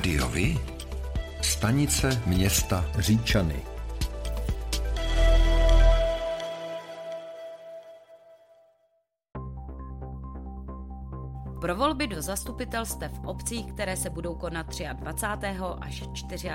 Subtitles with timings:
[0.00, 0.58] Rádiovi?
[1.42, 3.69] Stanice města Říčany.
[11.60, 15.46] Pro volby do zastupitelstev v obcích, které se budou konat 23.
[15.80, 16.02] až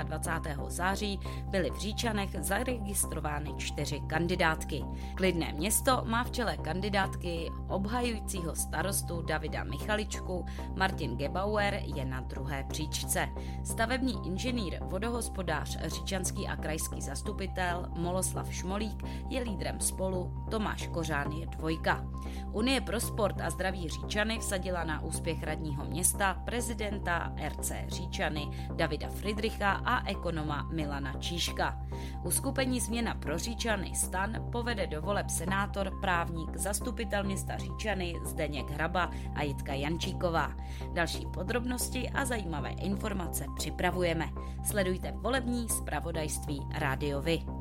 [0.02, 0.60] 24.
[0.68, 4.84] září, byly v Říčanech zaregistrovány čtyři kandidátky.
[5.14, 10.46] Klidné město má v čele kandidátky obhajujícího starostu Davida Michaličku,
[10.76, 13.28] Martin Gebauer je na druhé příčce.
[13.64, 21.46] Stavební inženýr, vodohospodář, říčanský a krajský zastupitel Moloslav Šmolík je lídrem spolu, Tomáš Kořán je
[21.46, 22.04] dvojka.
[22.52, 29.08] Unie pro sport a zdraví Říčany vsadila na úspěch radního města, prezidenta RC Říčany Davida
[29.08, 31.78] Friedricha a ekonoma Milana Číška.
[32.24, 39.10] Uskupení Změna pro Říčany stan povede do voleb senátor, právník, zastupitel města Říčany Zdeněk Hraba
[39.34, 40.52] a Jitka Jančíková.
[40.92, 44.28] Další podrobnosti a zajímavé informace připravujeme.
[44.64, 47.55] Sledujte volební zpravodajství rádiovi.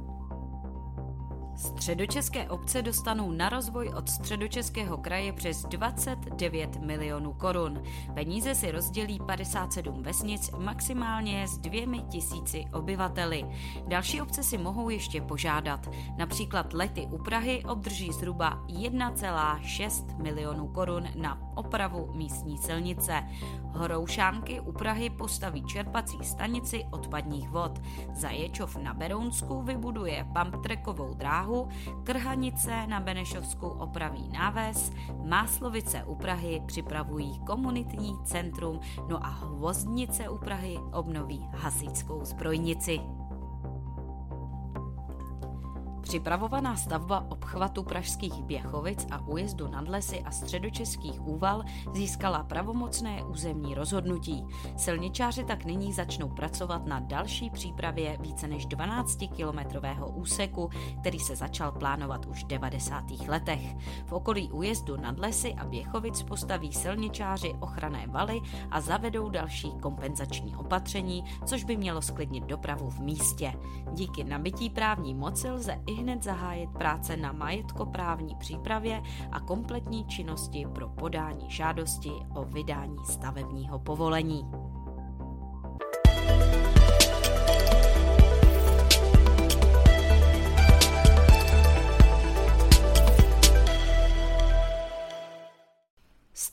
[1.56, 7.84] Středočeské obce dostanou na rozvoj od středočeského kraje přes 29 milionů korun.
[8.14, 13.46] Peníze si rozdělí 57 vesnic maximálně s dvěmi tisíci obyvateli.
[13.88, 15.90] Další obce si mohou ještě požádat.
[16.18, 23.24] Například Lety u Prahy obdrží zhruba 1,6 milionů korun na opravu místní silnice.
[23.64, 27.82] Horoušánky u Prahy postaví čerpací stanici odpadních vod.
[28.14, 31.45] Zaječov na Berounsku vybuduje pumptrekovou dráhu,
[32.04, 34.92] Krhanice na Benešovsku opraví náves,
[35.24, 38.80] Máslovice u Prahy připravují komunitní centrum,
[39.10, 43.15] no a Hvozdnice u Prahy obnoví hasičskou zbrojnici.
[46.06, 53.76] Připravovaná stavba obchvatu pražských Běchovic a újezdu nad lesy a středočeských úval získala pravomocné územní
[53.76, 54.46] rozhodnutí.
[54.78, 60.70] Silničáři tak nyní začnou pracovat na další přípravě více než 12-kilometrového úseku,
[61.00, 63.04] který se začal plánovat už v 90.
[63.28, 63.76] letech.
[64.06, 68.42] V okolí újezdu nad lesy a Běchovic postaví silničáři ochranné valy
[68.72, 73.54] a zavedou další kompenzační opatření, což by mělo sklidnit dopravu v místě.
[73.94, 79.02] Díky nabití právní moci lze i hned zahájit práce na majetkoprávní přípravě
[79.32, 84.46] a kompletní činnosti pro podání žádosti o vydání stavebního povolení.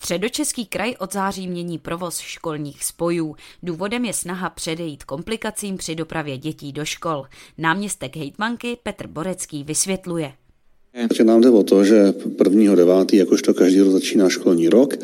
[0.02, 3.36] Středočeský kraj od září mění provoz školních spojů.
[3.62, 7.26] Důvodem je snaha předejít komplikacím při dopravě dětí do škol.
[7.58, 10.34] Náměstek hejtmanky Petr Borecký vysvětluje.
[11.08, 14.94] Takže nám jde o to, že prvního devátý, jakožto každý rok začíná školní rok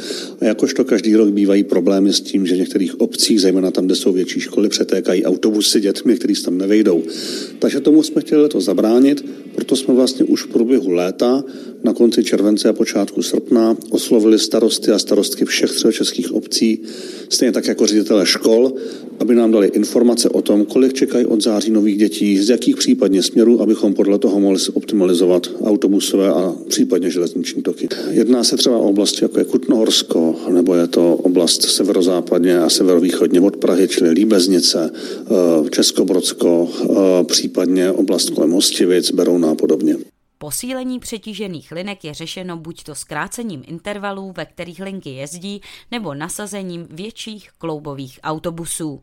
[0.41, 3.95] a jakožto každý rok bývají problémy s tím, že v některých obcích, zejména tam, kde
[3.95, 7.03] jsou větší školy, přetékají autobusy dětmi, se tam nevejdou.
[7.59, 11.45] Takže tomu jsme chtěli to zabránit, proto jsme vlastně už v průběhu léta,
[11.85, 16.83] na konci července a počátku srpna, oslovili starosty a starostky všech českých obcí,
[17.29, 18.73] stejně tak jako ředitele škol,
[19.21, 23.23] aby nám dali informace o tom, kolik čekají od září nových dětí, z jakých případně
[23.23, 27.89] směrů, abychom podle toho mohli optimalizovat autobusové a případně železniční toky.
[28.11, 33.41] Jedná se třeba o oblasti jako je Kutnohorsko, nebo je to oblast severozápadně a severovýchodně
[33.41, 39.97] od Prahy, čili Líbeznice, eh, Českobrodsko, eh, případně oblast kolem Hostivic, Berouna a podobně.
[40.39, 46.87] Posílení přetížených linek je řešeno buď to zkrácením intervalů, ve kterých linky jezdí, nebo nasazením
[46.91, 49.01] větších kloubových autobusů.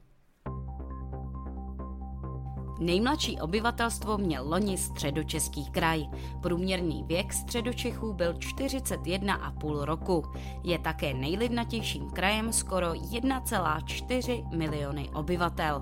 [2.79, 6.05] Nejmladší obyvatelstvo měl loni středočeský kraj.
[6.41, 10.23] Průměrný věk středočechů byl 41,5 roku.
[10.63, 15.81] Je také nejlidnatějším krajem skoro 1,4 miliony obyvatel.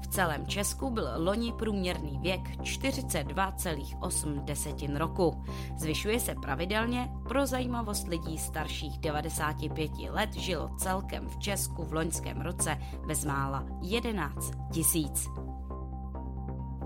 [0.00, 5.44] V celém Česku byl loni průměrný věk 42,8 roku.
[5.76, 12.40] Zvyšuje se pravidelně, pro zajímavost lidí starších 95 let žilo celkem v Česku v loňském
[12.40, 15.28] roce bezmála 11 tisíc.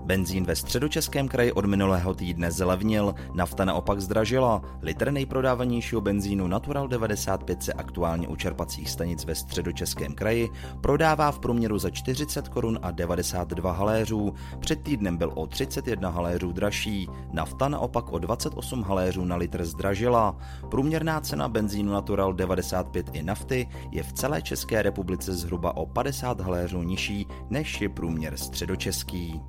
[0.09, 4.61] Benzín ve středočeském kraji od minulého týdne zlevnil, nafta naopak zdražila.
[4.81, 10.49] Litr nejprodávanějšího benzínu Natural 95 se aktuálně u čerpacích stanic ve středočeském kraji
[10.81, 14.33] prodává v průměru za 40 korun a 92 haléřů.
[14.59, 17.09] Před týdnem byl o 31 haléřů dražší.
[17.31, 20.37] Nafta naopak o 28 haléřů na litr zdražila.
[20.69, 26.41] Průměrná cena benzínu Natural 95 i nafty je v celé České republice zhruba o 50
[26.41, 29.41] haléřů nižší než je průměr středočeský.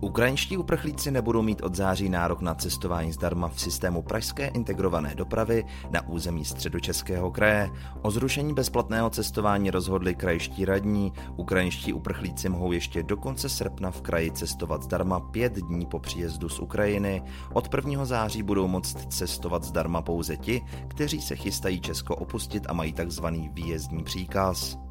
[0.00, 5.64] Ukrajinští uprchlíci nebudou mít od září nárok na cestování zdarma v systému pražské integrované dopravy
[5.90, 7.70] na území středočeského kraje.
[8.02, 11.12] O zrušení bezplatného cestování rozhodli krajští radní.
[11.36, 16.48] Ukrajinští uprchlíci mohou ještě do konce srpna v kraji cestovat zdarma pět dní po příjezdu
[16.48, 17.22] z Ukrajiny.
[17.52, 18.04] Od 1.
[18.04, 23.50] září budou moct cestovat zdarma pouze ti, kteří se chystají Česko opustit a mají takzvaný
[23.52, 24.89] výjezdní příkaz.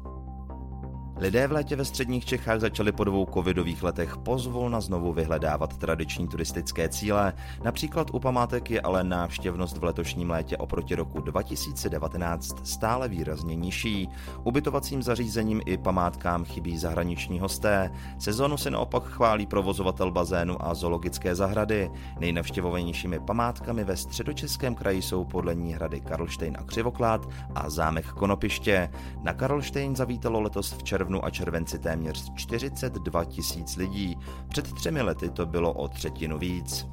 [1.20, 6.28] Lidé v létě ve středních Čechách začali po dvou covidových letech pozvolna znovu vyhledávat tradiční
[6.28, 7.32] turistické cíle.
[7.64, 14.08] Například u památek je ale návštěvnost v letošním létě oproti roku 2019 stále výrazně nižší.
[14.44, 17.90] Ubytovacím zařízením i památkám chybí zahraniční hosté.
[18.18, 21.90] Sezonu se naopak chválí provozovatel bazénu a zoologické zahrady.
[22.20, 28.90] Nejnavštěvovanějšími památkami ve středočeském kraji jsou podle ní hrady Karlštejn a Křivoklát a zámek Konopiště.
[29.22, 34.16] Na Karlštejn zavítalo letos v červnu červnu a červenci téměř 42 tisíc lidí.
[34.48, 36.86] Před třemi lety to bylo o třetinu víc.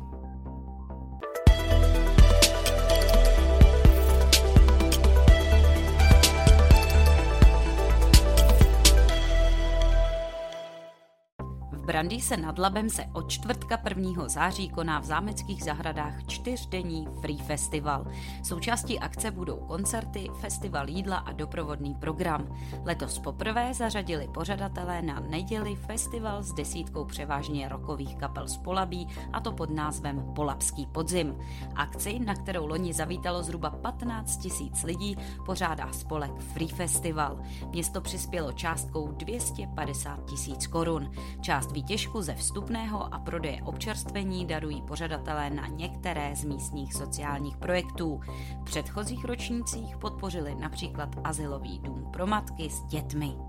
[11.87, 14.27] Brandýse nad Labem se od čtvrtka 1.
[14.27, 18.07] září koná v zámeckých zahradách čtyřdenní Free Festival.
[18.43, 22.57] Součástí akce budou koncerty, festival jídla a doprovodný program.
[22.85, 29.39] Letos poprvé zařadili pořadatelé na neděli festival s desítkou převážně rokových kapel z Polabí, a
[29.39, 31.37] to pod názvem Polabský podzim.
[31.75, 37.39] Akci, na kterou loni zavítalo zhruba 15 tisíc lidí, pořádá spolek Free Festival.
[37.69, 41.11] Město přispělo částkou 250 tisíc korun.
[41.41, 48.21] Část výtěžku ze vstupného a prodeje občerstvení darují pořadatelé na některé z místních sociálních projektů.
[48.61, 53.46] V předchozích ročnících podpořili například Azylový dům pro matky s dětmi.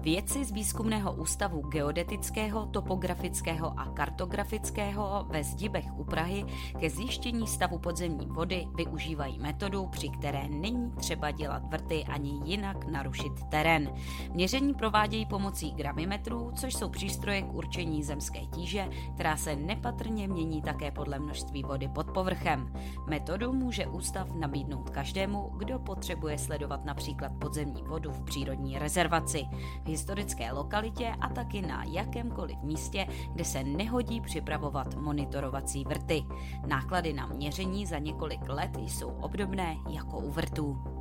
[0.00, 6.44] Vědci z Výzkumného ústavu geodetického, topografického a kartografického ve Zdibech u Prahy
[6.80, 12.86] ke zjištění stavu podzemní vody využívají metodu, při které není třeba dělat vrty ani jinak
[12.86, 13.92] narušit terén.
[14.32, 20.62] Měření provádějí pomocí gramimetrů, což jsou přístroje k určení zemské tíže, která se nepatrně mění
[20.62, 22.72] také podle množství vody pod povrchem.
[23.06, 29.46] Metodu může ústav nabídnout každému, kdo potřebuje sledovat například podzemní vodu v přírodní rezervaci
[29.88, 36.24] historické lokalitě a taky na jakémkoliv místě, kde se nehodí připravovat monitorovací vrty.
[36.66, 40.97] Náklady na měření za několik let jsou obdobné jako u vrtů.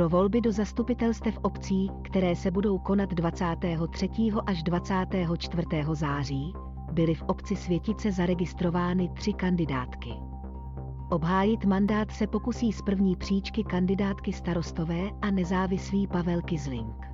[0.00, 4.08] Pro volby do zastupitelstev obcí, které se budou konat 23.
[4.46, 5.62] až 24.
[5.92, 6.52] září,
[6.92, 10.10] byly v obci Světice zaregistrovány tři kandidátky.
[11.10, 17.06] Obhájit mandát se pokusí z první příčky kandidátky starostové a nezávislý Pavel Kizling.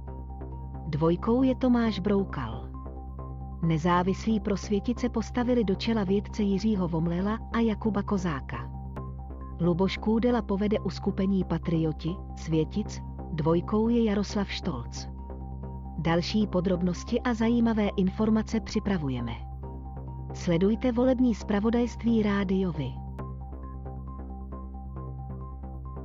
[0.88, 2.69] Dvojkou je Tomáš Broukal.
[3.62, 8.75] Nezávislí pro Světice postavili do čela vědce Jiřího Vomlela a Jakuba Kozáka.
[9.61, 15.08] Luboš Kůdela povede uskupení Patrioti, Světic, dvojkou je Jaroslav Štolc.
[15.99, 19.32] Další podrobnosti a zajímavé informace připravujeme.
[20.35, 22.93] Sledujte volební zpravodajství rádiovi.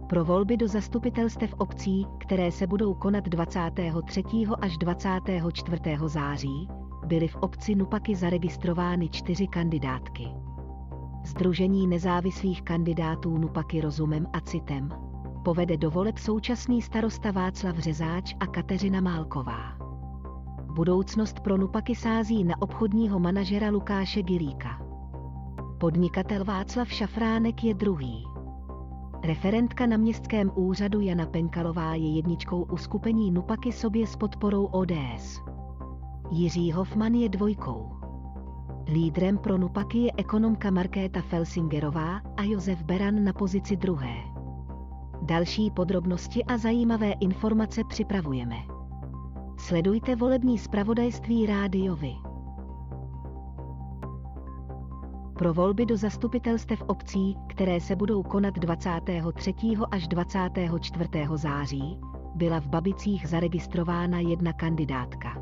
[0.10, 4.24] Pro volby do zastupitelstev obcí, které se budou konat 23.
[4.62, 5.82] až 24.
[6.06, 6.68] září,
[7.06, 10.28] byly v obci Nupaky zaregistrovány čtyři kandidátky.
[11.26, 14.90] Združení nezávislých kandidátů Nupaky rozumem a citem
[15.44, 19.78] povede do voleb současný starosta Václav Řezáč a Kateřina Málková.
[20.76, 24.82] Budoucnost pro Nupaky sází na obchodního manažera Lukáše Gilíka.
[25.78, 28.26] Podnikatel Václav Šafránek je druhý.
[29.24, 35.42] Referentka na městském úřadu Jana Penkalová je jedničkou uskupení Nupaky sobě s podporou ODS.
[36.32, 38.01] Jiří Hoffman je dvojkou.
[38.88, 44.14] Lídrem pro Nupaky je ekonomka Markéta Felsingerová a Josef Beran na pozici druhé.
[45.22, 48.56] Další podrobnosti a zajímavé informace připravujeme.
[49.58, 52.14] Sledujte volební zpravodajství rádiovi.
[55.38, 59.54] Pro volby do zastupitelstev obcí, které se budou konat 23.
[59.92, 61.10] až 24.
[61.36, 62.00] září,
[62.36, 65.41] byla v Babicích zaregistrována jedna kandidátka.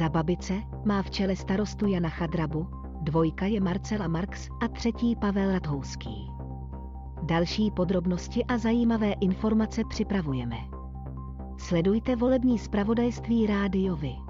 [0.00, 2.66] Za Babice má v čele starostu Jana Chadrabu,
[3.00, 6.30] dvojka je Marcela Marx a třetí Pavel Radhouský.
[7.22, 10.56] Další podrobnosti a zajímavé informace připravujeme.
[11.58, 14.29] Sledujte volební zpravodajství rádiovi.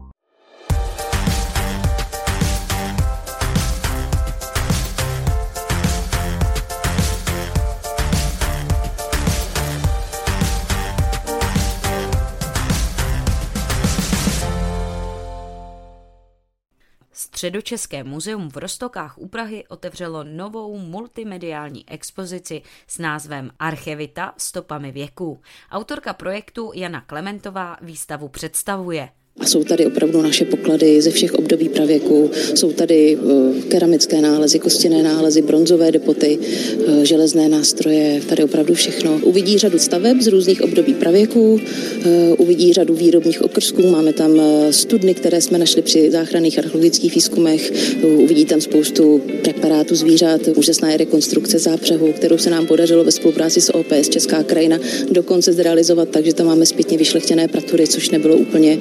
[17.41, 25.41] Středočeské muzeum v Rostokách u Prahy otevřelo novou multimediální expozici s názvem Archevita stopami věků.
[25.71, 29.09] Autorka projektu Jana Klementová výstavu představuje.
[29.39, 32.31] A jsou tady opravdu naše poklady ze všech období pravěku.
[32.55, 39.19] Jsou tady eh, keramické nálezy, kostěné nálezy, bronzové depoty, eh, železné nástroje, tady opravdu všechno.
[39.23, 41.59] Uvidí řadu staveb z různých období pravěku,
[42.05, 47.73] eh, uvidí řadu výrobních okrsků, máme tam studny, které jsme našli při záchranných archeologických výzkumech,
[48.03, 53.61] uvidí tam spoustu preparátů zvířat, úžasná je rekonstrukce zápřehu, kterou se nám podařilo ve spolupráci
[53.61, 54.79] s OPS Česká krajina
[55.11, 58.79] dokonce zrealizovat tak, že tam máme zpětně vyšlechtěné pratury, což nebylo úplně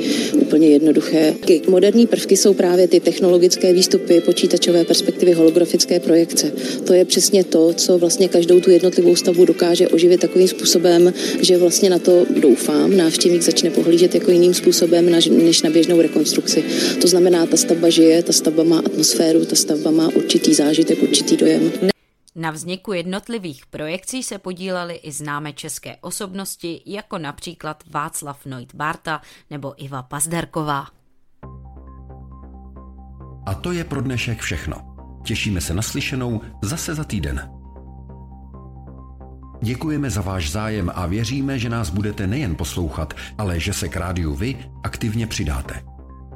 [0.51, 1.35] úplně jednoduché.
[1.69, 6.53] Moderní prvky jsou právě ty technologické výstupy, počítačové perspektivy, holografické projekce.
[6.87, 11.57] To je přesně to, co vlastně každou tu jednotlivou stavbu dokáže oživit takovým způsobem, že
[11.57, 16.65] vlastně na to doufám, návštěvník začne pohlížet jako jiným způsobem než na běžnou rekonstrukci.
[17.01, 21.37] To znamená, ta stavba žije, ta stavba má atmosféru, ta stavba má určitý zážitek, určitý
[21.37, 21.73] dojem.
[22.41, 29.21] Na vzniku jednotlivých projekcí se podílely i známé české osobnosti, jako například Václav Noit Barta
[29.51, 30.87] nebo Iva Pazderková.
[33.47, 34.97] A to je pro dnešek všechno.
[35.25, 37.51] Těšíme se na slyšenou zase za týden.
[39.63, 43.97] Děkujeme za váš zájem a věříme, že nás budete nejen poslouchat, ale že se k
[43.97, 45.90] rádiu vy aktivně přidáte.